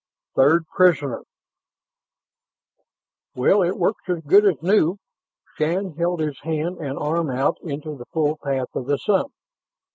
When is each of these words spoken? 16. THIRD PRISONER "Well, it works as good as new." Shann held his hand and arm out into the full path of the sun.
16. 0.29 0.33
THIRD 0.49 0.63
PRISONER 0.75 1.23
"Well, 3.35 3.61
it 3.61 3.77
works 3.77 4.09
as 4.09 4.23
good 4.25 4.47
as 4.47 4.55
new." 4.63 4.97
Shann 5.59 5.93
held 5.95 6.21
his 6.21 6.39
hand 6.39 6.79
and 6.79 6.97
arm 6.97 7.29
out 7.29 7.57
into 7.61 7.95
the 7.95 8.05
full 8.05 8.37
path 8.43 8.69
of 8.75 8.87
the 8.87 8.97
sun. 8.97 9.25